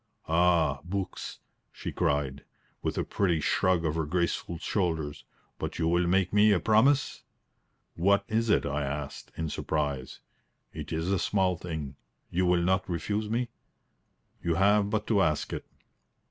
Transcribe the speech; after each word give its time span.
"Ah, 0.27 0.79
books!" 0.83 1.41
she 1.71 1.91
cried, 1.91 2.43
with 2.81 2.97
a 2.97 3.03
pretty 3.03 3.39
shrug 3.39 3.85
of 3.85 3.93
her 3.93 4.07
graceful 4.07 4.57
shoulders. 4.57 5.25
"But 5.59 5.77
you 5.77 5.87
will 5.87 6.07
make 6.07 6.33
me 6.33 6.51
a 6.51 6.59
promise?" 6.59 7.21
"What 7.93 8.25
is 8.27 8.49
it?" 8.49 8.65
I 8.65 8.81
asked, 8.83 9.31
in 9.37 9.47
surprise. 9.51 10.19
"It 10.73 10.91
is 10.91 11.11
a 11.11 11.19
small 11.19 11.55
thing. 11.55 11.97
You 12.31 12.47
will 12.47 12.63
not 12.63 12.89
refuse 12.89 13.29
me?" 13.29 13.49
"You 14.41 14.55
have 14.55 14.89
but 14.89 15.05
to 15.05 15.21
ask 15.21 15.53
it." 15.53 15.67